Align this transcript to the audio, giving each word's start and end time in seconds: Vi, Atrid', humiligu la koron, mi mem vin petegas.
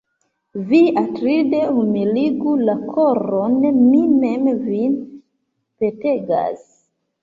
Vi, 0.69 0.79
Atrid', 1.01 1.53
humiligu 1.75 2.55
la 2.63 2.77
koron, 2.97 3.63
mi 3.79 4.03
mem 4.19 4.51
vin 4.67 5.01
petegas. 5.77 6.71